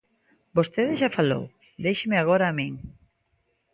[0.57, 1.43] Vostede xa falou,
[1.83, 2.73] déixeme agora a min.